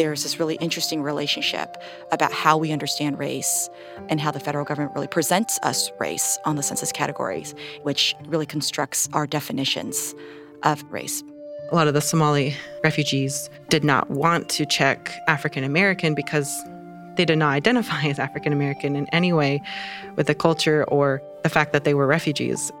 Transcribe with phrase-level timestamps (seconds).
[0.00, 1.76] there's this really interesting relationship
[2.10, 3.68] about how we understand race
[4.08, 8.46] and how the federal government really presents us race on the census categories, which really
[8.46, 10.14] constructs our definitions
[10.62, 11.22] of race.
[11.70, 16.50] A lot of the Somali refugees did not want to check African American because
[17.16, 19.60] they did not identify as African American in any way
[20.16, 22.72] with the culture or the fact that they were refugees.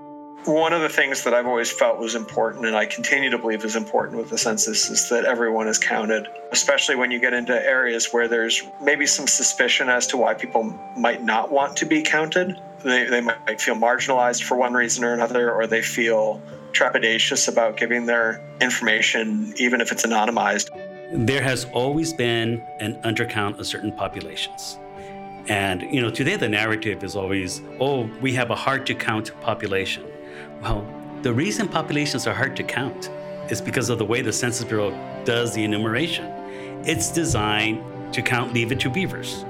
[0.46, 3.62] One of the things that I've always felt was important, and I continue to believe
[3.62, 7.54] is important with the census, is that everyone is counted, especially when you get into
[7.54, 10.62] areas where there's maybe some suspicion as to why people
[10.96, 12.58] might not want to be counted.
[12.82, 16.40] They, they might feel marginalized for one reason or another, or they feel
[16.72, 20.70] trepidatious about giving their information, even if it's anonymized.
[21.12, 24.78] There has always been an undercount of certain populations.
[25.48, 29.38] And, you know, today the narrative is always, oh, we have a hard to count
[29.42, 30.04] population.
[30.62, 30.86] Well,
[31.22, 33.10] the reason populations are hard to count
[33.50, 34.90] is because of the way the Census Bureau
[35.24, 36.26] does the enumeration.
[36.84, 37.82] It's designed
[38.14, 39.44] to count Leave It to Beavers.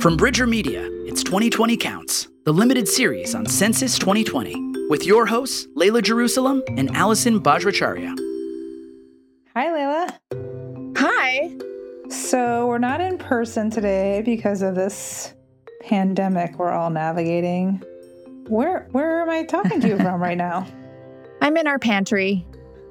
[0.00, 5.66] From Bridger Media, it's 2020 Counts, the limited series on Census 2020 with your hosts,
[5.76, 8.16] Layla Jerusalem and Allison Bajracharya.
[9.54, 10.98] Hi, Layla.
[10.98, 11.56] Hi.
[12.08, 15.34] So, we're not in person today because of this
[15.82, 17.82] pandemic we're all navigating.
[18.48, 20.66] Where where am I talking to you from right now?
[21.40, 22.46] I'm in our pantry.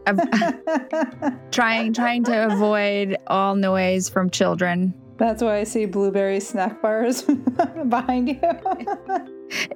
[1.52, 4.94] trying trying to avoid all noise from children.
[5.18, 7.24] That's why I see blueberry snack bars
[7.90, 8.40] behind you.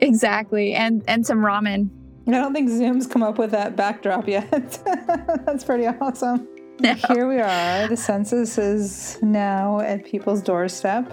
[0.02, 0.73] exactly.
[0.73, 1.90] And and some ramen.
[2.30, 4.49] I don't think Zoom's come up with that backdrop yet.
[5.45, 6.47] That's pretty awesome.
[6.80, 6.94] No.
[6.94, 7.88] Here we are.
[7.88, 11.11] The census is now at people's doorstep,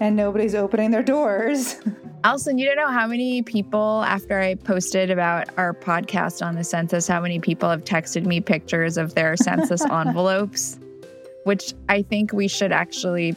[0.00, 1.76] and nobody's opening their doors.
[2.24, 6.64] Allison, you don't know how many people, after I posted about our podcast on the
[6.64, 10.78] census, how many people have texted me pictures of their census envelopes,
[11.44, 13.34] which I think we should actually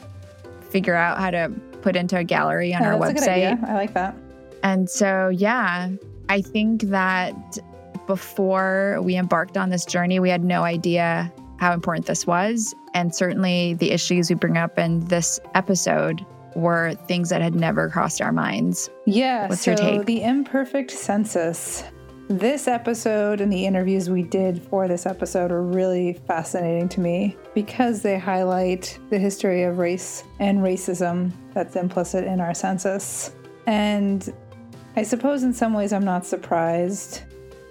[0.70, 3.64] figure out how to put into a gallery on yeah, our website.
[3.64, 4.16] I like that.
[4.64, 5.90] And so, yeah,
[6.30, 7.58] I think that
[8.06, 12.74] before we embarked on this journey, we had no idea how important this was.
[12.94, 16.26] And certainly the issues we bring up in this episode
[16.56, 18.90] were things that had never crossed our minds.
[19.06, 19.48] Yeah.
[19.48, 20.06] What's so your take?
[20.06, 21.84] The imperfect census.
[22.28, 27.36] This episode and the interviews we did for this episode are really fascinating to me
[27.56, 33.32] because they highlight the history of race and racism that's implicit in our census.
[33.66, 34.32] And
[35.00, 37.22] I suppose in some ways I'm not surprised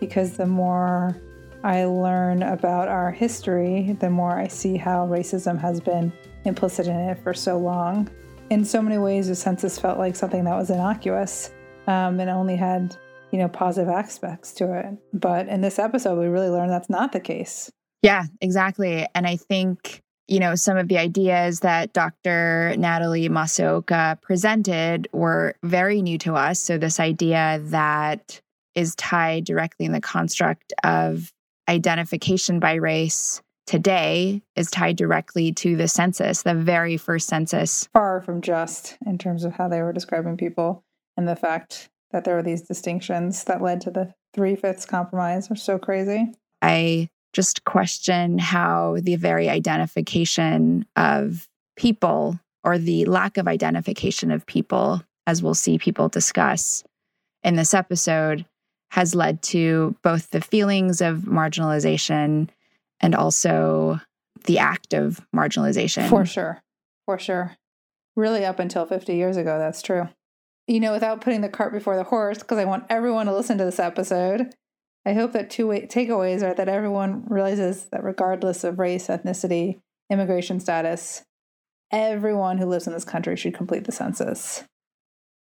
[0.01, 1.15] because the more
[1.63, 6.11] I learn about our history, the more I see how racism has been
[6.47, 8.09] implicit in it for so long.
[8.49, 11.51] In so many ways, the census felt like something that was innocuous
[11.87, 12.97] um, and only had,
[13.31, 14.87] you know, positive aspects to it.
[15.13, 17.71] But in this episode, we really learned that's not the case.
[18.01, 19.07] Yeah, exactly.
[19.15, 22.75] And I think you know, some of the ideas that Dr.
[22.77, 26.61] Natalie Masuoka presented were very new to us.
[26.61, 28.41] So, this idea that
[28.75, 31.33] is tied directly in the construct of
[31.69, 37.89] identification by race today is tied directly to the census, the very first census.
[37.93, 40.85] Far from just in terms of how they were describing people
[41.17, 45.51] and the fact that there were these distinctions that led to the three fifths compromise
[45.51, 46.33] are so crazy.
[46.63, 54.47] I just question how the very identification of people or the lack of identification of
[54.47, 56.85] people, as we'll see people discuss
[57.43, 58.45] in this episode,
[58.91, 62.49] has led to both the feelings of marginalization
[63.01, 64.01] and also
[64.47, 66.09] the act of marginalization.
[66.09, 66.63] For sure.
[67.07, 67.57] For sure.
[68.17, 70.09] Really, up until 50 years ago, that's true.
[70.67, 73.59] You know, without putting the cart before the horse, because I want everyone to listen
[73.59, 74.53] to this episode,
[75.07, 79.81] I hope that two takeaways are that everyone realizes that regardless of race, ethnicity,
[80.11, 81.23] immigration status,
[81.91, 84.65] everyone who lives in this country should complete the census.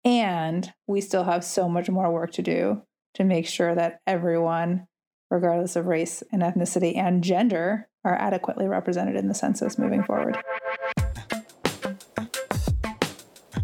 [0.04, 2.82] And we still have so much more work to do
[3.14, 4.87] to make sure that everyone,
[5.31, 10.37] regardless of race and ethnicity and gender, are adequately represented in the census moving forward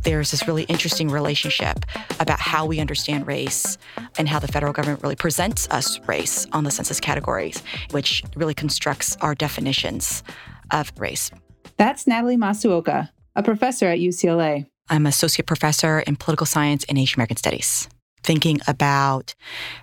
[0.03, 1.85] there's this really interesting relationship
[2.21, 3.79] about how we understand race
[4.19, 8.55] and how the federal government really presents us race on the census categories, which really
[8.55, 10.23] constructs our definitions
[10.71, 11.31] of race.
[11.77, 14.67] That's Natalie Masuoka, a professor at UCLA.
[14.89, 17.89] I'm associate professor in political science and Asian American studies.
[18.23, 19.35] thinking about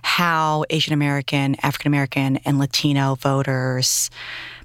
[0.02, 4.10] how Asian American, African American, and Latino voters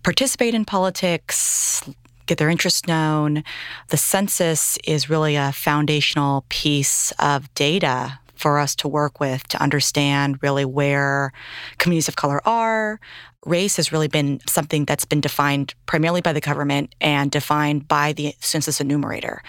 [0.04, 1.82] participate in politics,
[2.26, 3.44] get their interests known.
[3.90, 9.62] The census is really a foundational piece of data for us to work with to
[9.62, 11.32] understand really where
[11.78, 13.00] communities of color are.
[13.46, 18.12] Race has really been something that's been defined primarily by the government and defined by
[18.12, 19.44] the census enumerator.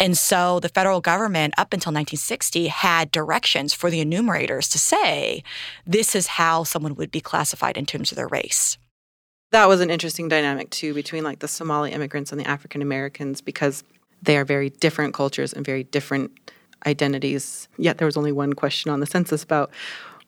[0.00, 5.44] And so the federal government, up until 1960, had directions for the enumerators to say
[5.86, 8.78] this is how someone would be classified in terms of their race
[9.52, 13.40] that was an interesting dynamic too between like the Somali immigrants and the African Americans
[13.40, 13.84] because
[14.22, 16.32] they are very different cultures and very different
[16.86, 17.68] identities.
[17.78, 19.70] Yet there was only one question on the census about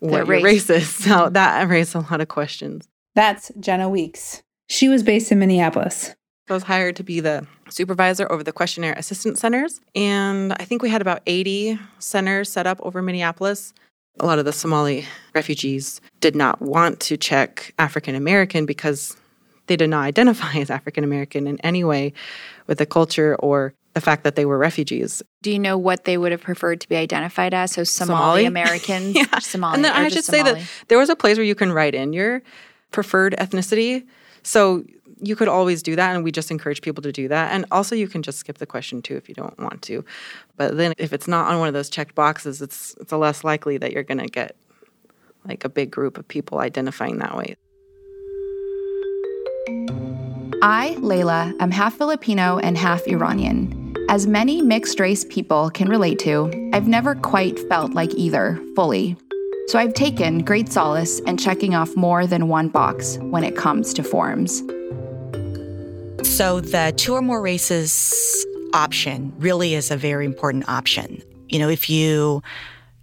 [0.01, 0.43] what race.
[0.43, 0.89] race is.
[1.05, 2.87] So that raised a lot of questions.
[3.15, 4.43] That's Jenna Weeks.
[4.69, 6.15] She was based in Minneapolis.
[6.49, 9.81] I was hired to be the supervisor over the questionnaire assistance centers.
[9.95, 13.75] And I think we had about 80 centers set up over Minneapolis.
[14.21, 19.17] A lot of the Somali refugees did not want to check African American because
[19.67, 22.13] they did not identify as African American in any way
[22.67, 25.23] with the culture or the fact that they were refugees.
[25.43, 27.73] Do you know what they would have preferred to be identified as?
[27.73, 29.39] So Somali, Americans, yeah.
[29.39, 29.75] Somali.
[29.75, 32.13] And then I should say that there was a place where you can write in
[32.13, 32.43] your
[32.91, 34.07] preferred ethnicity.
[34.43, 34.85] So
[35.21, 37.95] you could always do that and we just encourage people to do that and also
[37.95, 40.05] you can just skip the question too if you don't want to
[40.57, 43.79] but then if it's not on one of those checked boxes it's it's less likely
[43.79, 44.57] that you're going to get
[45.45, 47.57] like a big group of people identifying that way
[50.61, 53.95] I, Layla, am half Filipino and half Iranian.
[54.09, 59.17] As many mixed race people can relate to, I've never quite felt like either fully.
[59.69, 63.95] So I've taken great solace in checking off more than one box when it comes
[63.95, 64.63] to forms.
[66.39, 71.21] So the two or more races option really is a very important option.
[71.49, 72.45] You know, if you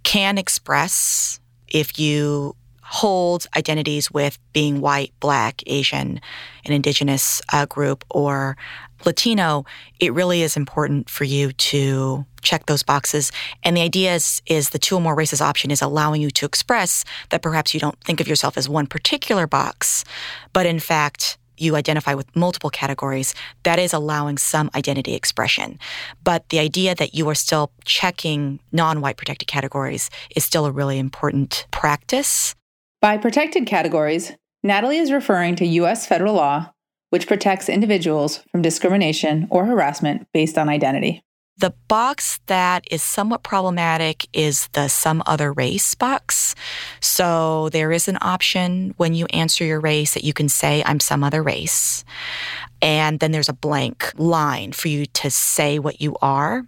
[0.04, 1.38] can express,
[1.68, 6.18] if you hold identities with being white, black, Asian,
[6.64, 8.56] an indigenous uh, group, or
[9.04, 9.66] Latino,
[10.00, 13.32] it really is important for you to check those boxes.
[13.62, 16.46] And the idea is, is the two or more races option is allowing you to
[16.46, 20.06] express that perhaps you don't think of yourself as one particular box,
[20.54, 25.78] but in fact, you identify with multiple categories, that is allowing some identity expression.
[26.24, 30.72] But the idea that you are still checking non white protected categories is still a
[30.72, 32.54] really important practice.
[33.00, 34.32] By protected categories,
[34.62, 36.06] Natalie is referring to U.S.
[36.06, 36.72] federal law,
[37.10, 41.22] which protects individuals from discrimination or harassment based on identity.
[41.58, 46.54] The box that is somewhat problematic is the some other race box.
[47.00, 51.00] So there is an option when you answer your race that you can say, I'm
[51.00, 52.04] some other race.
[52.82, 56.66] And then there's a blank line for you to say what you are.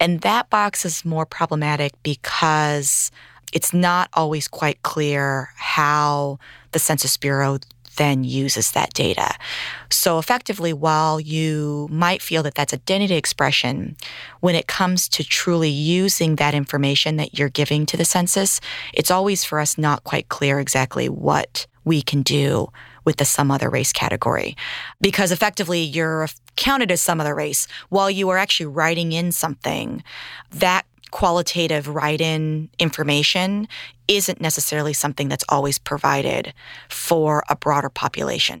[0.00, 3.12] And that box is more problematic because
[3.52, 6.40] it's not always quite clear how
[6.72, 7.58] the Census Bureau
[7.96, 9.34] then uses that data.
[9.90, 13.96] So effectively, while you might feel that that's identity expression,
[14.40, 18.60] when it comes to truly using that information that you're giving to the census,
[18.92, 22.68] it's always for us not quite clear exactly what we can do
[23.04, 24.56] with the some other race category.
[25.00, 30.02] Because effectively, you're counted as some other race while you are actually writing in something
[30.50, 33.68] that qualitative write in information
[34.08, 36.52] isn't necessarily something that's always provided
[36.88, 38.58] for a broader population.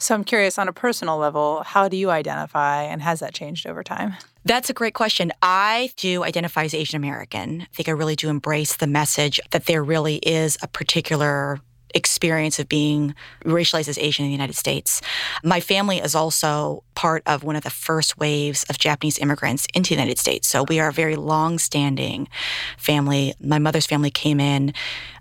[0.00, 3.66] So I'm curious on a personal level, how do you identify and has that changed
[3.66, 4.14] over time?
[4.44, 5.30] That's a great question.
[5.40, 7.62] I do identify as Asian American.
[7.62, 11.60] I think I really do embrace the message that there really is a particular
[11.94, 15.00] experience of being racialized as Asian in the United States.
[15.42, 19.90] My family is also part of one of the first waves of Japanese immigrants into
[19.90, 20.48] the United States.
[20.48, 22.28] So we are a very long standing
[22.76, 23.34] family.
[23.40, 24.72] My mother's family came in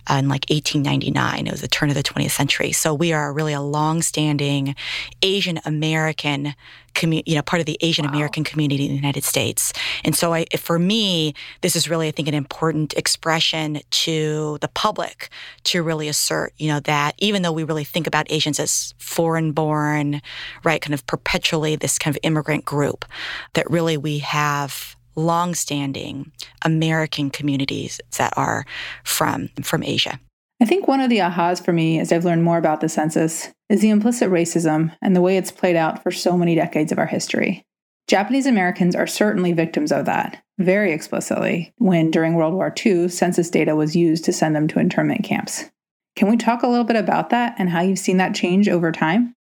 [0.09, 1.47] uh, in like 1899.
[1.47, 2.71] It was the turn of the 20th century.
[2.71, 4.75] So we are really a long-standing
[5.21, 6.55] Asian American
[6.93, 8.49] community, you know, part of the Asian American wow.
[8.51, 9.73] community in the United States.
[10.03, 14.67] And so I, for me, this is really, I think, an important expression to the
[14.67, 15.29] public
[15.65, 20.21] to really assert, you know, that even though we really think about Asians as foreign-born,
[20.63, 23.05] right, kind of perpetually this kind of immigrant group,
[23.53, 26.31] that really we have longstanding
[26.63, 28.65] American communities that are
[29.03, 30.19] from from Asia.
[30.61, 33.51] I think one of the ahas for me as I've learned more about the census
[33.69, 36.99] is the implicit racism and the way it's played out for so many decades of
[36.99, 37.65] our history.
[38.07, 43.49] Japanese Americans are certainly victims of that, very explicitly, when during World War II, census
[43.49, 45.69] data was used to send them to internment camps.
[46.15, 48.91] Can we talk a little bit about that and how you've seen that change over
[48.91, 49.33] time?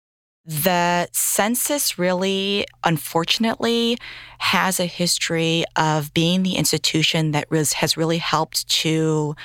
[0.45, 3.98] The census really, unfortunately,
[4.39, 9.36] has a history of being the institution that has really helped to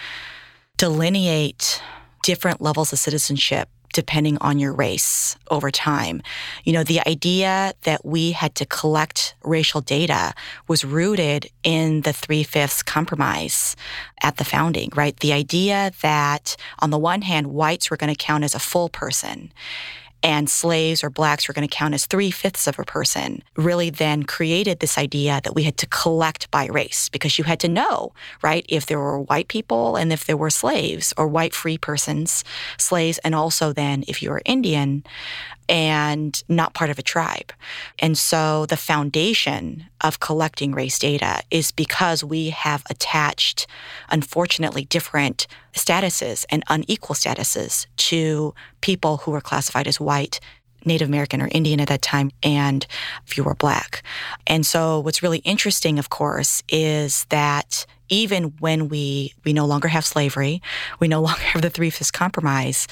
[0.79, 1.83] delineate
[2.23, 6.21] different levels of citizenship depending on your race over time.
[6.65, 10.35] You know, the idea that we had to collect racial data
[10.69, 13.75] was rooted in the Three Fifths Compromise
[14.23, 15.19] at the founding, right?
[15.21, 18.91] The idea that on the one hand, whites were going to count as a full
[18.91, 19.50] person
[20.26, 23.90] and slaves or blacks were going to count as three fifths of a person, really
[23.90, 27.68] then created this idea that we had to collect by race because you had to
[27.68, 31.78] know, right, if there were white people and if there were slaves or white free
[31.78, 32.42] persons,
[32.76, 35.04] slaves, and also then if you were Indian,
[35.69, 37.53] and not part of a tribe.
[37.99, 43.67] And so the foundation of collecting race data is because we have attached,
[44.11, 50.41] unfortunately, different statuses and unequal statuses to people who were classified as white.
[50.85, 52.87] Native American or Indian at that time, and
[53.27, 54.05] if you were black.
[54.47, 59.89] And so, what's really interesting, of course, is that even when we we no longer
[59.89, 60.63] have slavery,
[61.01, 62.87] we no longer have the Three Fifths Compromise,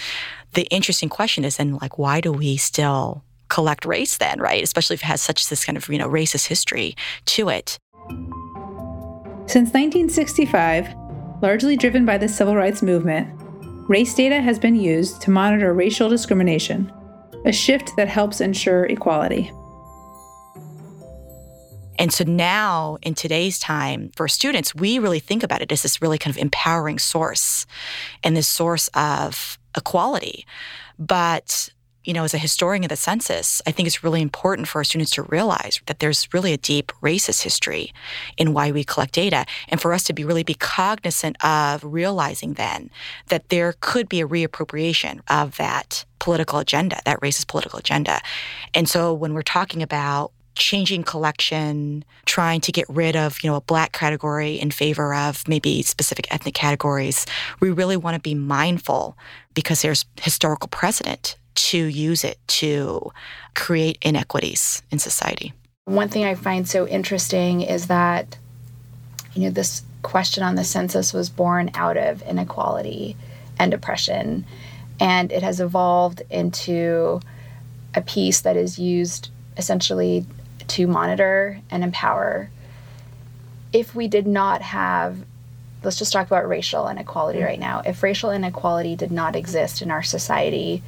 [0.55, 4.63] the interesting question is then like why do we still collect race then, right?
[4.63, 6.97] Especially if it has such this kind of, you know, racist history
[7.27, 7.79] to it.
[9.47, 10.95] Since 1965,
[11.43, 13.29] largely driven by the civil rights movement,
[13.89, 16.91] race data has been used to monitor racial discrimination,
[17.45, 19.53] a shift that helps ensure equality.
[21.99, 26.03] And so now, in today's time, for students, we really think about it as this
[26.03, 27.67] really kind of empowering source
[28.25, 30.47] and this source of equality.
[30.99, 31.71] But
[32.05, 34.85] you know, as a historian of the census, I think it's really important for our
[34.85, 37.93] students to realize that there's really a deep racist history
[38.37, 39.47] in why we collect data.
[39.69, 42.91] And for us to be really be cognizant of realizing then
[43.29, 48.21] that there could be a reappropriation of that political agenda, that racist political agenda.
[48.75, 53.57] And so when we're talking about changing collection, trying to get rid of, you know,
[53.57, 57.27] a black category in favor of maybe specific ethnic categories.
[57.61, 59.17] We really want to be mindful
[59.55, 63.11] because there's historical precedent to use it to
[63.55, 65.53] create inequities in society.
[65.85, 68.39] One thing I find so interesting is that
[69.35, 73.17] you know this question on the census was born out of inequality
[73.59, 74.45] and oppression
[75.01, 77.21] and it has evolved into
[77.95, 80.27] a piece that is used essentially
[80.69, 82.51] to monitor and empower.
[83.73, 85.19] If we did not have,
[85.83, 87.47] let's just talk about racial inequality mm.
[87.47, 87.83] right now.
[87.85, 90.83] If racial inequality did not exist in our society,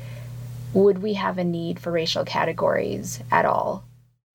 [0.73, 3.85] would we have a need for racial categories at all?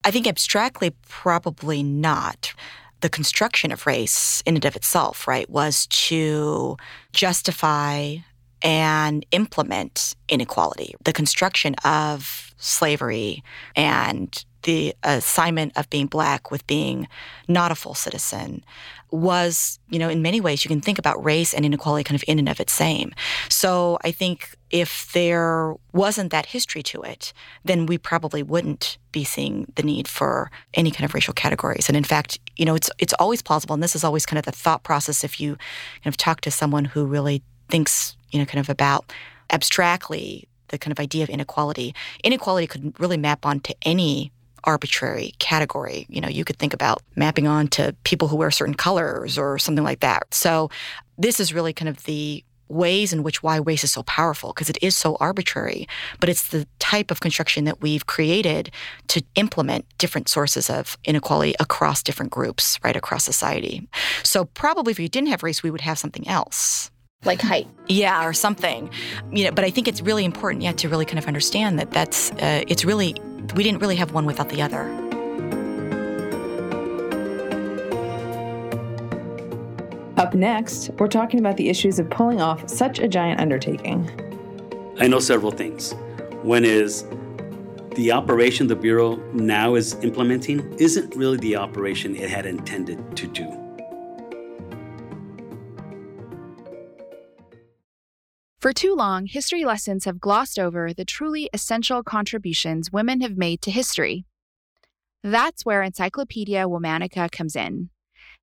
[0.04, 2.52] I think abstractly, probably not.
[3.00, 6.76] The construction of race in and of itself, right, was to
[7.12, 8.16] justify
[8.62, 10.94] and implement inequality.
[11.04, 13.42] The construction of slavery
[13.74, 17.08] and the assignment of being black with being
[17.48, 18.64] not a full citizen
[19.10, 22.24] was, you know, in many ways you can think about race and inequality kind of
[22.26, 23.12] in and of its same.
[23.48, 27.32] So I think if there wasn't that history to it,
[27.64, 31.88] then we probably wouldn't be seeing the need for any kind of racial categories.
[31.88, 34.46] And in fact, you know, it's it's always plausible, and this is always kind of
[34.46, 35.56] the thought process if you
[36.02, 39.12] kind of talk to someone who really thinks, you know, kind of about
[39.50, 41.94] abstractly the kind of idea of inequality.
[42.24, 44.32] Inequality could really map onto any
[44.64, 46.06] arbitrary category.
[46.08, 49.58] You know, you could think about mapping on to people who wear certain colors or
[49.58, 50.32] something like that.
[50.32, 50.70] So
[51.18, 54.70] this is really kind of the ways in which why race is so powerful because
[54.70, 55.86] it is so arbitrary
[56.20, 58.70] but it's the type of construction that we've created
[59.08, 63.86] to implement different sources of inequality across different groups right across society
[64.22, 66.90] so probably if you didn't have race we would have something else
[67.24, 68.88] like height yeah or something
[69.30, 71.90] you know but i think it's really important yet to really kind of understand that
[71.90, 73.14] that's uh, it's really
[73.54, 74.90] we didn't really have one without the other.
[80.16, 84.10] Up next, we're talking about the issues of pulling off such a giant undertaking.
[84.98, 85.94] I know several things.
[86.42, 87.04] One is
[87.96, 93.26] the operation the Bureau now is implementing isn't really the operation it had intended to
[93.26, 93.61] do.
[98.62, 103.60] For too long, history lessons have glossed over the truly essential contributions women have made
[103.62, 104.24] to history.
[105.24, 107.90] That's where Encyclopedia Womanica comes in.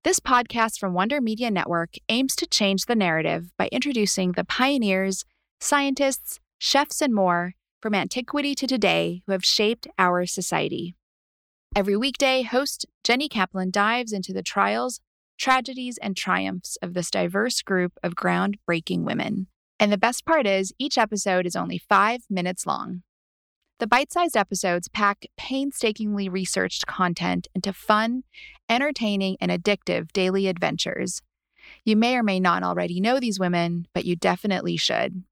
[0.03, 5.23] This podcast from Wonder Media Network aims to change the narrative by introducing the pioneers,
[5.61, 10.97] scientists, chefs, and more from antiquity to today who have shaped our society.
[11.77, 14.99] Every weekday, host Jenny Kaplan dives into the trials,
[15.37, 19.47] tragedies, and triumphs of this diverse group of groundbreaking women.
[19.79, 23.03] And the best part is, each episode is only five minutes long.
[23.79, 28.23] The bite sized episodes pack painstakingly researched content into fun,
[28.67, 31.21] entertaining, and addictive daily adventures.
[31.85, 35.23] You may or may not already know these women, but you definitely should.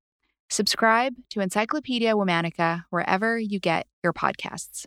[0.50, 4.86] Subscribe to Encyclopedia Womanica wherever you get your podcasts.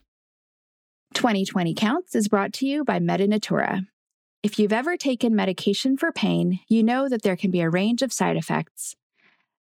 [1.13, 3.87] 2020 Counts is brought to you by Medinatura.
[4.43, 8.01] If you've ever taken medication for pain, you know that there can be a range
[8.01, 8.97] of side effects.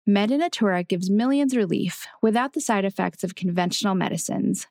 [0.09, 4.67] Medinatura gives millions relief without the side effects of conventional medicines.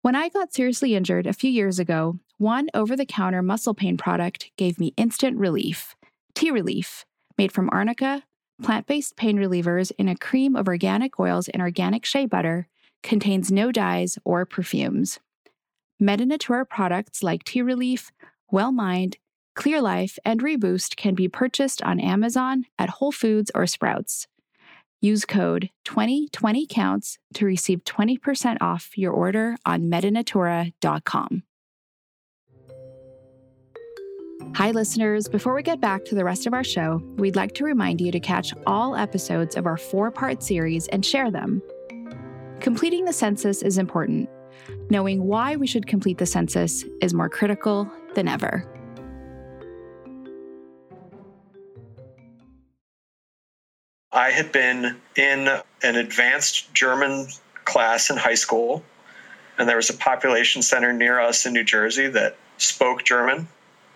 [0.00, 3.98] When I got seriously injured a few years ago, one over the counter muscle pain
[3.98, 5.94] product gave me instant relief
[6.34, 7.04] T-Relief,
[7.36, 8.22] made from arnica,
[8.62, 12.66] plant based pain relievers in a cream of organic oils and organic shea butter,
[13.02, 15.20] contains no dyes or perfumes.
[16.02, 18.10] Medinatura products like T-Relief,
[18.50, 19.18] Well Mind,
[19.54, 24.26] Clear Life, and Reboost can be purchased on Amazon, at Whole Foods, or Sprouts.
[25.04, 31.42] Use code 2020counts to receive 20% off your order on medinatura.com.
[34.54, 35.28] Hi, listeners.
[35.28, 38.12] Before we get back to the rest of our show, we'd like to remind you
[38.12, 41.60] to catch all episodes of our four part series and share them.
[42.60, 44.30] Completing the census is important.
[44.88, 48.73] Knowing why we should complete the census is more critical than ever.
[54.14, 55.48] I had been in
[55.82, 57.26] an advanced German
[57.64, 58.84] class in high school,
[59.58, 63.48] and there was a population center near us in New Jersey that spoke German,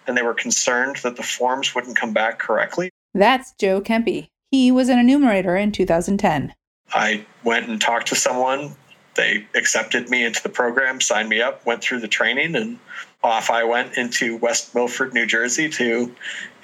[0.06, 2.90] and they were concerned that the forms wouldn't come back correctly.
[3.14, 4.28] That's Joe Kempe.
[4.50, 6.52] He was an enumerator in 2010.
[6.92, 8.74] I went and talked to someone.
[9.14, 12.78] They accepted me into the program, signed me up, went through the training, and
[13.22, 16.14] off I went into West Milford, New Jersey to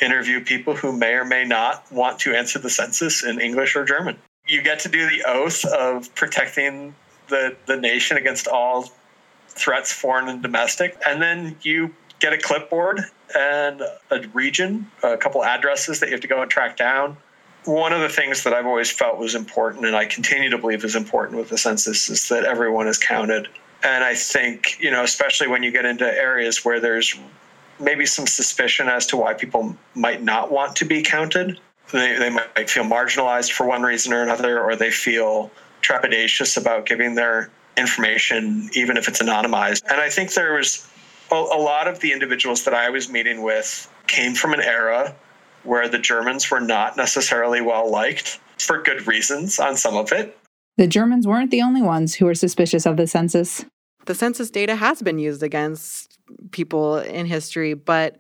[0.00, 3.84] interview people who may or may not want to answer the census in English or
[3.84, 4.16] German.
[4.46, 6.94] You get to do the oath of protecting
[7.28, 8.90] the, the nation against all
[9.49, 13.00] threats, foreign and domestic, and then you get a clipboard
[13.37, 17.16] and a region, a couple addresses that you have to go and track down.
[17.64, 20.84] One of the things that I've always felt was important, and I continue to believe
[20.84, 23.49] is important with the census, is that everyone is counted
[23.84, 27.14] and I think, you know, especially when you get into areas where there's
[27.78, 31.60] maybe some suspicion as to why people might not want to be counted,
[31.92, 35.50] they, they might feel marginalized for one reason or another, or they feel
[35.82, 39.82] trepidatious about giving their information, even if it's anonymized.
[39.90, 40.88] And I think there was
[41.30, 45.14] a, a lot of the individuals that I was meeting with came from an era
[45.64, 50.38] where the Germans were not necessarily well liked for good reasons on some of it.
[50.76, 53.64] The Germans weren't the only ones who were suspicious of the census
[54.06, 56.19] the census data has been used against
[56.50, 58.19] people in history, but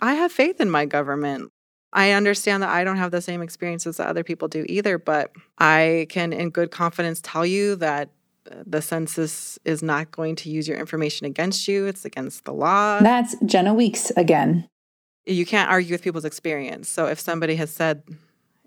[0.00, 1.50] I have faith in my government.
[1.92, 5.32] I understand that I don't have the same experiences that other people do either, but
[5.58, 8.10] I can, in good confidence, tell you that
[8.50, 11.86] uh, the census is not going to use your information against you.
[11.86, 13.00] It's against the law.
[13.00, 14.66] That's Jenna Weeks again.
[15.26, 16.88] You can't argue with people's experience.
[16.88, 18.02] So if somebody has said,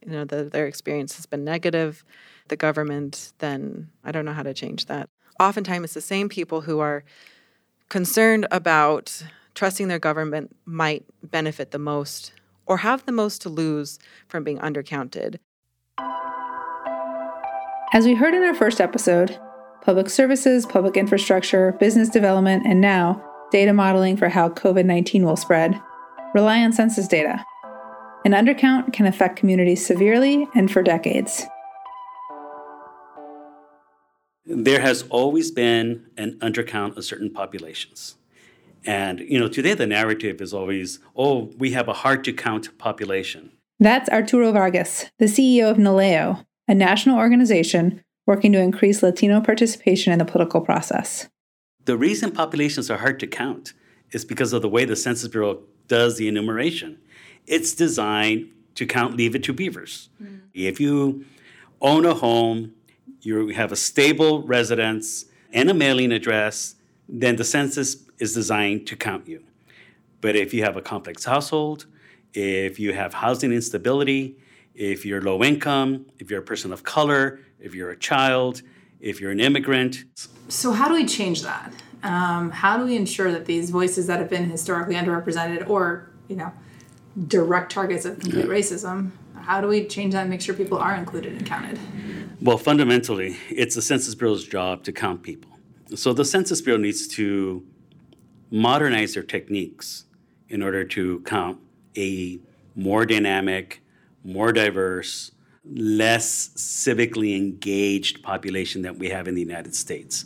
[0.06, 2.06] you know, that their experience has been negative,
[2.48, 6.62] the government, then I don't know how to change that oftentimes it's the same people
[6.62, 7.04] who are
[7.89, 12.34] concerned about trusting their government might benefit the most
[12.65, 15.38] or have the most to lose from being undercounted.
[17.93, 19.39] As we heard in our first episode,
[19.82, 25.38] public services, public infrastructure, business development, and now data modeling for how COVID 19 will
[25.38, 25.80] spread
[26.34, 27.45] rely on census data.
[28.26, 31.45] An undercount can affect communities severely and for decades
[34.46, 38.16] there has always been an undercount of certain populations.
[38.86, 42.78] And you know, today the narrative is always, oh, we have a hard to count
[42.78, 43.52] population.
[43.80, 50.14] That's Arturo Vargas, the CEO of NALEO, a national organization working to increase Latino participation
[50.14, 51.28] in the political process.
[51.86, 53.74] The reason populations are hard to count
[54.12, 57.00] is because of the way the Census Bureau does the enumeration.
[57.46, 60.10] It's designed to count leave it to beavers.
[60.22, 60.42] Mm.
[60.54, 61.26] If you
[61.82, 62.74] own a home
[63.22, 66.76] you have a stable residence and a mailing address,
[67.08, 69.44] then the census is designed to count you.
[70.22, 71.86] But if you have a complex household,
[72.34, 74.38] if you have housing instability,
[74.74, 78.62] if you're low income, if you're a person of color, if you're a child,
[79.00, 80.04] if you're an immigrant.
[80.48, 81.72] So, how do we change that?
[82.04, 86.36] Um, how do we ensure that these voices that have been historically underrepresented or, you
[86.36, 86.52] know,
[87.28, 90.96] direct targets of complete racism, how do we change that and make sure people are
[90.96, 91.80] included and counted?
[92.46, 95.50] Well, fundamentally, it's the Census Bureau's job to count people.
[95.96, 97.66] So the Census Bureau needs to
[98.52, 100.06] modernize their techniques
[100.48, 101.58] in order to count
[101.98, 102.40] a
[102.76, 103.82] more dynamic,
[104.24, 105.32] more diverse,
[105.66, 110.26] less civically engaged population that we have in the United States.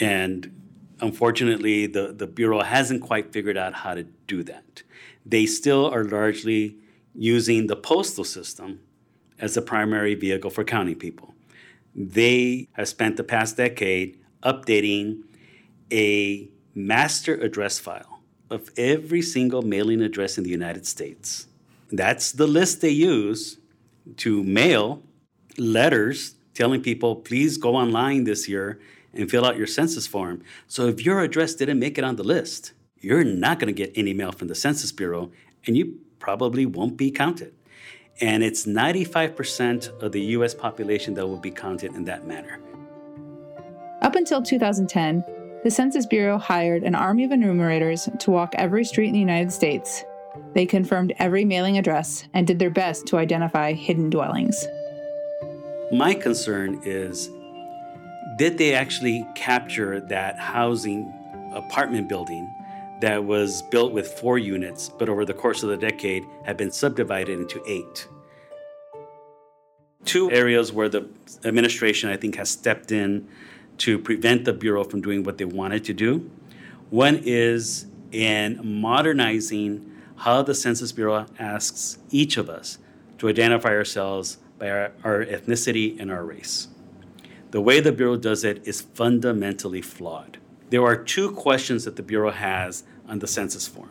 [0.00, 0.60] And
[1.00, 4.82] unfortunately, the, the Bureau hasn't quite figured out how to do that.
[5.24, 6.78] They still are largely
[7.14, 8.80] using the postal system
[9.38, 11.33] as the primary vehicle for counting people.
[11.94, 15.22] They have spent the past decade updating
[15.92, 21.46] a master address file of every single mailing address in the United States.
[21.90, 23.58] That's the list they use
[24.16, 25.02] to mail
[25.56, 28.80] letters telling people, please go online this year
[29.12, 30.42] and fill out your census form.
[30.66, 33.92] So if your address didn't make it on the list, you're not going to get
[33.96, 35.30] any mail from the Census Bureau
[35.66, 37.54] and you probably won't be counted.
[38.20, 42.60] And it's 95% of the US population that will be counted in that manner.
[44.02, 45.24] Up until 2010,
[45.64, 49.50] the Census Bureau hired an army of enumerators to walk every street in the United
[49.50, 50.04] States.
[50.52, 54.66] They confirmed every mailing address and did their best to identify hidden dwellings.
[55.90, 57.30] My concern is
[58.36, 61.12] did they actually capture that housing
[61.54, 62.52] apartment building
[63.04, 66.70] that was built with four units, but over the course of the decade had been
[66.70, 68.08] subdivided into eight?
[70.06, 71.06] Two areas where the
[71.44, 73.28] administration, I think, has stepped in
[73.76, 76.30] to prevent the Bureau from doing what they wanted to do.
[76.88, 82.78] One is in modernizing how the Census Bureau asks each of us
[83.18, 86.68] to identify ourselves by our, our ethnicity and our race.
[87.50, 90.38] The way the Bureau does it is fundamentally flawed.
[90.70, 93.90] There are two questions that the Bureau has on the census form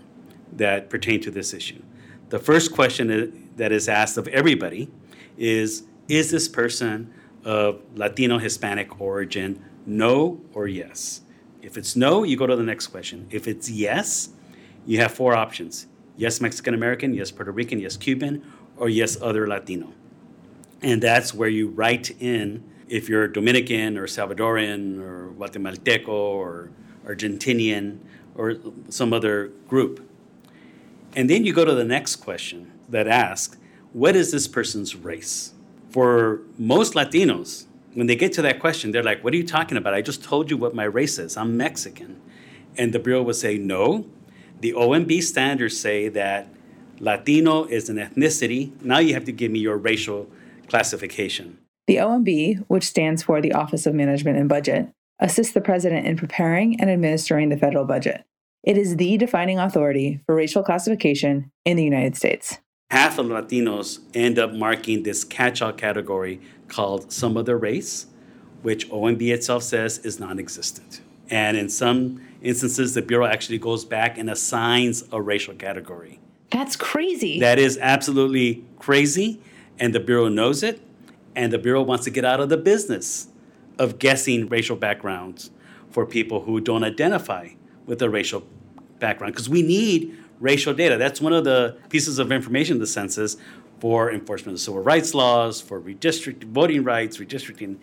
[0.52, 1.82] that pertain to this issue.
[2.30, 4.90] The first question that is asked of everybody
[5.38, 9.64] is Is this person of Latino Hispanic origin?
[9.86, 11.22] No or yes?
[11.62, 13.28] If it's no, you go to the next question.
[13.32, 14.30] If it's yes,
[14.86, 18.44] you have four options yes, Mexican American, yes, Puerto Rican, yes, Cuban,
[18.78, 19.94] or yes, other Latino.
[20.82, 26.70] And that's where you write in if you're Dominican or Salvadoran or Guatemalteco or
[27.06, 28.00] Argentinian
[28.36, 28.56] or
[28.90, 30.10] some other group.
[31.16, 33.58] And then you go to the next question that asks,
[33.92, 35.54] what is this person's race?
[35.90, 39.78] For most Latinos, when they get to that question, they're like, what are you talking
[39.78, 39.94] about?
[39.94, 41.38] I just told you what my race is.
[41.38, 42.20] I'm Mexican.
[42.76, 44.08] And the Bureau would say, no.
[44.62, 46.48] The OMB standards say that
[47.00, 48.72] Latino is an ethnicity.
[48.82, 50.28] Now you have to give me your racial
[50.68, 51.60] classification.
[51.86, 54.90] The OMB, which stands for the Office of Management and Budget,
[55.20, 58.24] assists the president in preparing and administering the federal budget.
[58.64, 62.60] It is the defining authority for racial classification in the United States.
[62.92, 68.06] Half of Latinos end up marking this catch all category called some other race,
[68.62, 71.02] which OMB itself says is non existent.
[71.30, 76.20] And in some instances, the Bureau actually goes back and assigns a racial category.
[76.52, 77.40] That's crazy.
[77.40, 79.42] That is absolutely crazy,
[79.80, 80.80] and the Bureau knows it
[81.36, 83.28] and the Bureau wants to get out of the business
[83.80, 85.52] of guessing racial backgrounds
[85.90, 87.50] for people who don't identify
[87.86, 88.44] with a racial
[89.00, 90.98] background because we need racial data.
[90.98, 93.38] That's one of the pieces of information in the census
[93.80, 97.78] for enforcement of civil rights laws, for redistricting, voting rights, redistricting,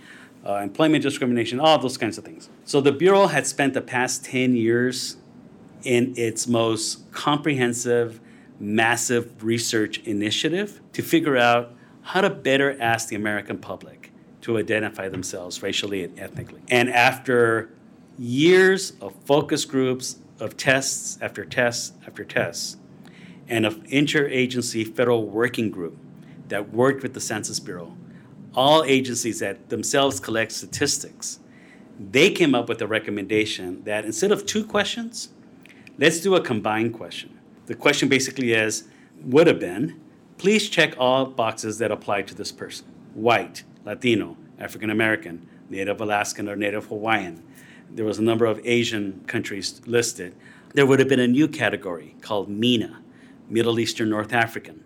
[0.47, 2.49] uh, employment discrimination, all those kinds of things.
[2.65, 5.17] So the Bureau had spent the past 10 years
[5.83, 8.21] in its most comprehensive,
[8.59, 14.10] massive research initiative to figure out how to better ask the American public
[14.43, 16.61] to identify themselves racially and ethnically.
[16.71, 17.71] And after
[18.19, 22.77] years of focus groups, of tests after tests after tests,
[23.49, 25.97] and of interagency federal working group
[26.49, 27.97] that worked with the Census Bureau,
[28.55, 31.39] all agencies that themselves collect statistics,
[31.99, 35.29] they came up with a recommendation that instead of two questions,
[35.99, 37.39] let's do a combined question.
[37.67, 38.85] The question basically is
[39.23, 40.01] would have been
[40.39, 46.49] Please check all boxes that apply to this person white, Latino, African American, Native Alaskan,
[46.49, 47.43] or Native Hawaiian.
[47.91, 50.35] There was a number of Asian countries listed.
[50.75, 53.03] There would have been a new category called MENA,
[53.49, 54.85] Middle Eastern North African,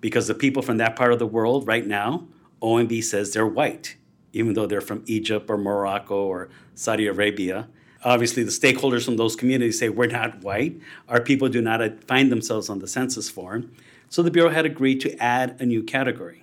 [0.00, 2.26] because the people from that part of the world right now,
[2.60, 3.96] OMB says they're white,
[4.32, 7.68] even though they're from Egypt or Morocco or Saudi Arabia.
[8.04, 10.78] Obviously, the stakeholders from those communities say we're not white.
[11.08, 13.72] Our people do not find themselves on the census form.
[14.08, 16.41] So the Bureau had agreed to add a new category.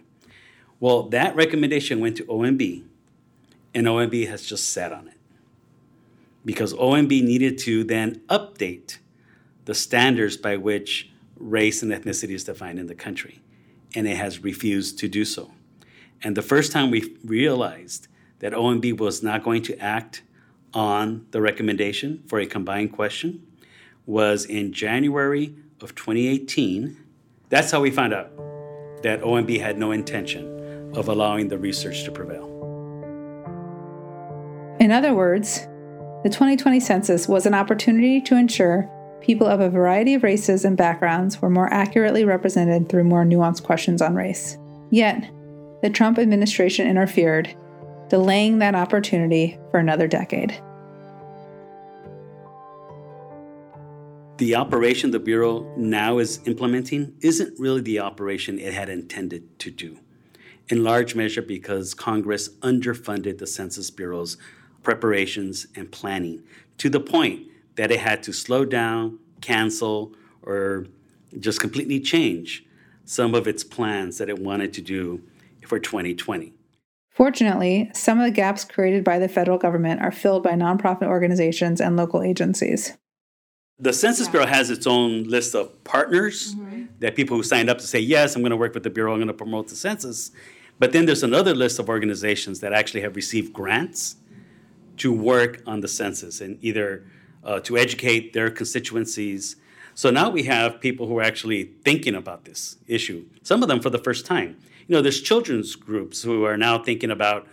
[0.80, 2.84] Well, that recommendation went to OMB,
[3.74, 5.18] and OMB has just sat on it.
[6.46, 8.98] Because OMB needed to then update
[9.66, 13.42] the standards by which race and ethnicity is defined in the country,
[13.96, 15.52] and it has refused to do so.
[16.24, 18.08] And the first time we realized
[18.40, 20.24] that OMB was not going to act
[20.74, 23.46] on the recommendation for a combined question
[24.06, 26.98] was in January of 2018
[27.50, 28.30] that's how we found out
[29.02, 30.59] that OMB had no intention
[30.94, 32.46] of allowing the research to prevail.
[34.80, 35.68] In other words,
[36.24, 38.90] The 2020 census was an opportunity to ensure
[39.22, 43.64] people of a variety of races and backgrounds were more accurately represented through more nuanced
[43.64, 44.58] questions on race.
[44.90, 45.32] Yet,
[45.82, 47.56] the Trump administration interfered,
[48.10, 50.52] delaying that opportunity for another decade.
[54.40, 59.72] The operation the Bureau now is implementing isn't really the operation it had intended to
[59.72, 59.98] do,
[60.70, 64.38] in large measure because Congress underfunded the Census Bureau's
[64.84, 66.44] preparations and planning
[66.78, 70.86] to the point that it had to slow down, cancel, or
[71.40, 72.66] just completely change
[73.06, 75.22] some of its plans that it wanted to do
[75.68, 76.54] for 2020.
[77.12, 81.82] Fortunately, some of the gaps created by the federal government are filled by nonprofit organizations
[81.82, 82.98] and local agencies.
[83.78, 86.86] The Census Bureau has its own list of partners mm-hmm.
[87.00, 89.14] that people who signed up to say, Yes, I'm going to work with the Bureau,
[89.14, 90.32] I'm going to promote the census.
[90.80, 94.16] But then there's another list of organizations that actually have received grants
[94.98, 97.06] to work on the census and either
[97.44, 99.58] uh, to educate their constituencies.
[99.94, 103.82] So now we have people who are actually thinking about this issue, some of them
[103.82, 104.58] for the first time.
[104.88, 107.48] You know, there's children's groups who are now thinking about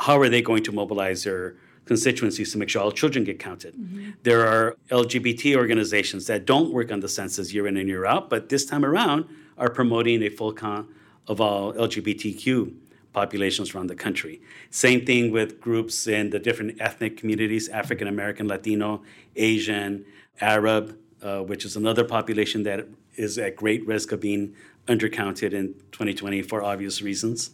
[0.00, 3.74] how are they going to mobilize their constituencies to make sure all children get counted.
[3.74, 4.10] Mm-hmm.
[4.22, 8.30] There are LGBT organizations that don't work on the census year in and year out,
[8.30, 9.24] but this time around
[9.56, 10.88] are promoting a full count
[11.28, 12.74] of all LGBTQ
[13.12, 14.40] populations around the country.
[14.70, 19.02] Same thing with groups in the different ethnic communities African American, Latino,
[19.36, 20.04] Asian,
[20.40, 22.86] Arab, uh, which is another population that
[23.16, 24.54] is at great risk of being
[24.86, 27.50] undercounted in 2020 for obvious reasons.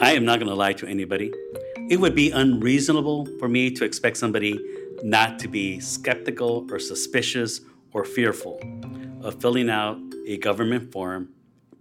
[0.00, 1.32] I am not going to lie to anybody.
[1.90, 4.58] It would be unreasonable for me to expect somebody
[5.02, 7.60] not to be skeptical or suspicious
[7.92, 8.60] or fearful
[9.22, 11.28] of filling out a government form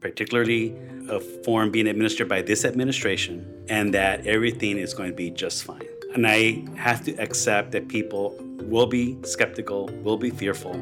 [0.04, 0.76] particularly
[1.10, 5.64] a form being administered by this administration, and that everything is going to be just
[5.64, 5.88] fine.
[6.14, 10.74] And I have to accept that people will be skeptical, will be fearful,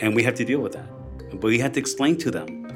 [0.00, 0.88] and we have to deal with that.
[1.30, 2.66] But we have to explain to them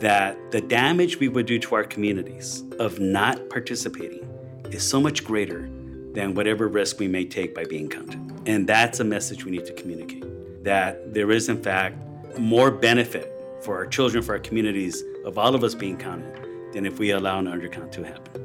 [0.00, 4.28] that the damage we would do to our communities of not participating
[4.70, 5.70] is so much greater
[6.12, 8.20] than whatever risk we may take by being counted.
[8.46, 10.24] And that's a message we need to communicate
[10.64, 11.96] that there is, in fact,
[12.38, 16.86] more benefit for our children, for our communities, of all of us being counted than
[16.86, 18.44] if we allow an undercount to happen.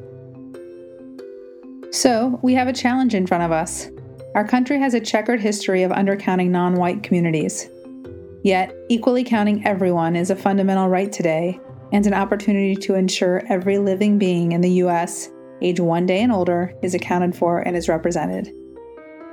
[1.92, 3.90] So, we have a challenge in front of us.
[4.36, 7.70] Our country has a checkered history of undercounting non white communities.
[8.44, 11.60] Yet, equally counting everyone is a fundamental right today
[11.92, 15.30] and an opportunity to ensure every living being in the U.S.,
[15.62, 18.52] age one day and older, is accounted for and is represented.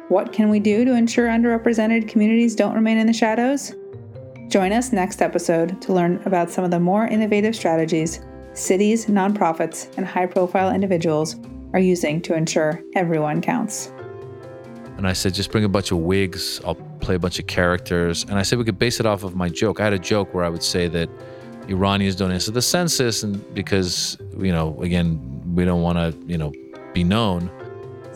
[0.09, 3.75] What can we do to ensure underrepresented communities don't remain in the shadows?
[4.51, 8.21] Join us next episode to learn about some of the more innovative strategies
[8.53, 11.37] cities, nonprofits, and high profile individuals
[11.73, 13.93] are using to ensure everyone counts.
[14.97, 18.25] And I said, just bring a bunch of wigs, I'll play a bunch of characters.
[18.25, 19.79] And I said, we could base it off of my joke.
[19.79, 21.09] I had a joke where I would say that
[21.69, 25.21] Iranians don't answer the census and because, you know, again,
[25.55, 26.53] we don't want to, you know,
[26.93, 27.49] be known.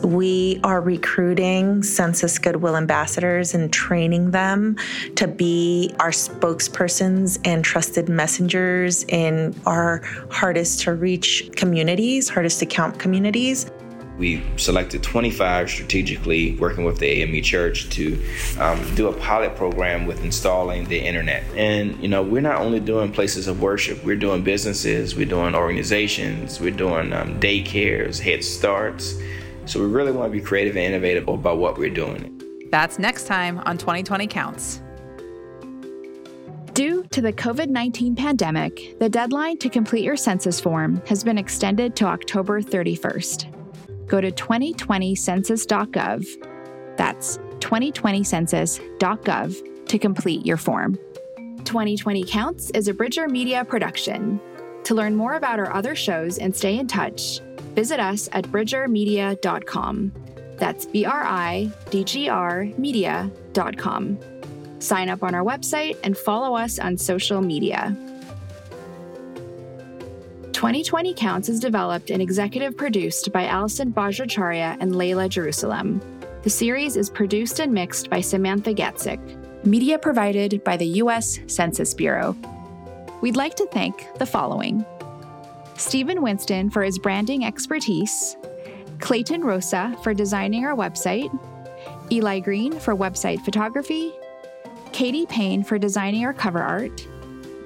[0.05, 4.77] We are recruiting Census Goodwill ambassadors and training them
[5.15, 12.67] to be our spokespersons and trusted messengers in our hardest to reach communities, hardest to
[12.67, 13.71] count communities.
[14.19, 18.23] We selected 25 strategically, working with the AME Church to
[18.59, 21.43] um, do a pilot program with installing the internet.
[21.55, 25.55] And, you know, we're not only doing places of worship, we're doing businesses, we're doing
[25.55, 29.15] organizations, we're doing um, daycares, Head Starts.
[29.65, 32.41] So we really want to be creative and innovative about what we're doing.
[32.71, 34.81] That's next time on 2020 Counts.
[36.73, 41.37] Due to the COVID 19 pandemic, the deadline to complete your census form has been
[41.37, 44.07] extended to October 31st.
[44.07, 46.97] Go to 2020census.gov.
[46.97, 50.99] That's 2020census.gov to complete your form.
[51.63, 54.41] 2020 Counts is a Bridger Media production.
[54.83, 57.39] To learn more about our other shows and stay in touch,
[57.75, 60.11] visit us at bridgermedia.com.
[60.57, 64.17] That's B R I D G R media.com.
[64.79, 67.95] Sign up on our website and follow us on social media.
[70.53, 76.01] 2020 Counts is developed and executive produced by Allison Bajracharya and Layla Jerusalem.
[76.43, 79.19] The series is produced and mixed by Samantha Gatzik.
[79.65, 81.39] Media provided by the U.S.
[81.47, 82.37] Census Bureau.
[83.21, 84.85] We'd like to thank the following
[85.77, 88.37] Stephen Winston for his branding expertise,
[88.99, 91.29] Clayton Rosa for designing our website,
[92.11, 94.13] Eli Green for website photography,
[94.93, 97.05] Katie Payne for designing our cover art,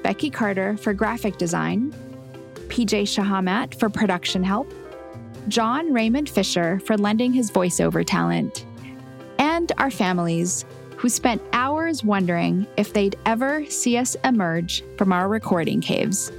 [0.01, 1.93] Becky Carter for graphic design,
[2.67, 4.73] PJ Shahamat for production help,
[5.47, 8.65] John Raymond Fisher for lending his voiceover talent,
[9.37, 10.65] and our families
[10.97, 16.31] who spent hours wondering if they'd ever see us emerge from our recording caves.